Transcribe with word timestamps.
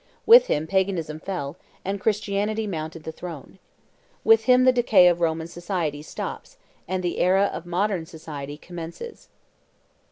With 0.25 0.47
him 0.47 0.65
Paganism 0.65 1.19
fell, 1.19 1.57
and 1.85 2.01
Christianity 2.01 2.65
mounted 2.65 3.03
the 3.03 3.11
throne. 3.11 3.59
With 4.23 4.45
him 4.45 4.63
the 4.63 4.71
decay 4.71 5.07
of 5.07 5.21
Roman 5.21 5.45
society 5.45 6.01
stops, 6.01 6.57
and 6.87 7.03
the 7.03 7.19
era 7.19 7.51
of 7.53 7.67
modern 7.67 8.07
society 8.07 8.57
commences. 8.57 9.29